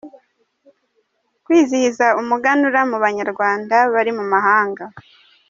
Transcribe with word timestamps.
kwizihiza 1.43 2.07
umuganura 2.21 2.79
mu 2.89 2.97
Banyarwanda 3.03 3.75
bari 3.93 4.11
mu 4.17 4.25
mahanga. 4.33 4.83